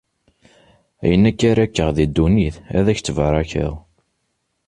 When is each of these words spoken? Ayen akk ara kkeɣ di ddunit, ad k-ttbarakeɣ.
Ayen 1.03 1.27
akk 1.29 1.41
ara 1.49 1.69
kkeɣ 1.69 1.89
di 1.95 2.05
ddunit, 2.09 2.55
ad 2.77 2.87
k-ttbarakeɣ. 2.95 3.73